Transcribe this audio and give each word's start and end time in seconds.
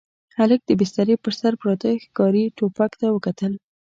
هلک 0.37 0.61
د 0.65 0.71
بسترې 0.79 1.15
پر 1.23 1.33
سر 1.39 1.53
پراته 1.61 1.89
ښکاري 2.05 2.43
ټوپک 2.57 2.91
ته 3.01 3.07
وکتل. 3.15 3.53